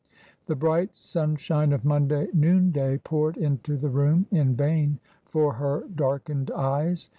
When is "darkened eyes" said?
5.93-7.07